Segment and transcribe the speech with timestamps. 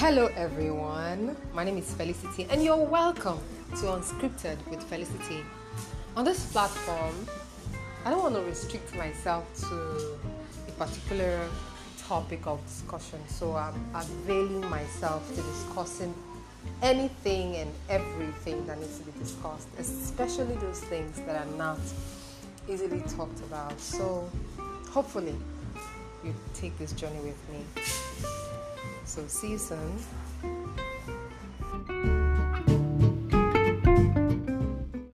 [0.00, 1.36] Hello, everyone.
[1.52, 3.38] My name is Felicity, and you're welcome
[3.76, 5.44] to Unscripted with Felicity.
[6.16, 7.14] On this platform,
[8.06, 10.18] I don't want to restrict myself to
[10.68, 11.46] a particular
[12.08, 16.14] topic of discussion, so I'm availing myself to discussing
[16.80, 21.78] anything and everything that needs to be discussed, especially those things that are not
[22.70, 23.78] easily talked about.
[23.78, 24.30] So,
[24.88, 25.36] hopefully,
[26.24, 28.09] you take this journey with me.
[29.10, 30.59] So, see you soon.